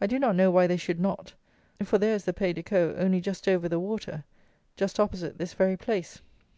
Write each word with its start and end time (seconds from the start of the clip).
I 0.00 0.06
do 0.06 0.18
not 0.18 0.34
know 0.34 0.50
why 0.50 0.66
they 0.66 0.78
should 0.78 0.98
not; 0.98 1.34
for 1.82 1.98
there 1.98 2.14
is 2.14 2.24
the 2.24 2.32
Pays 2.32 2.54
de 2.54 2.62
Caux 2.62 2.94
only 2.98 3.20
just 3.20 3.46
over 3.46 3.68
the 3.68 3.78
water, 3.78 4.24
just 4.76 4.98
opposite 4.98 5.36
this 5.36 5.52
very 5.52 5.76
place. 5.76 6.22